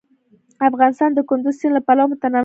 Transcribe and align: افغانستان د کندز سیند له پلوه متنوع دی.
افغانستان 0.69 1.09
د 1.13 1.19
کندز 1.29 1.55
سیند 1.59 1.73
له 1.75 1.81
پلوه 1.87 2.07
متنوع 2.09 2.37
دی. 2.39 2.39